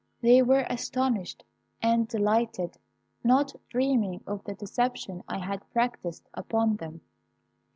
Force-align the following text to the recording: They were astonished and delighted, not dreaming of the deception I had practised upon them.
They 0.19 0.41
were 0.41 0.65
astonished 0.67 1.43
and 1.79 2.07
delighted, 2.07 2.79
not 3.23 3.55
dreaming 3.69 4.23
of 4.25 4.43
the 4.45 4.55
deception 4.55 5.23
I 5.27 5.37
had 5.37 5.69
practised 5.69 6.27
upon 6.33 6.77
them. 6.77 7.01